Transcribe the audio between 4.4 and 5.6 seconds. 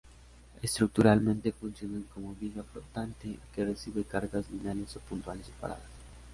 lineales o puntuales